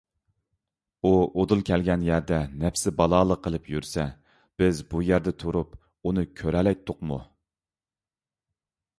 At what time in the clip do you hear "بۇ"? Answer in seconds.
4.93-5.01